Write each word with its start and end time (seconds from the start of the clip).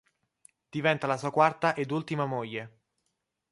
Diventa 0.77 1.05
la 1.05 1.15
sua 1.15 1.29
quarta 1.29 1.75
ed 1.75 1.91
ultima 1.91 2.25
moglie. 2.25 2.71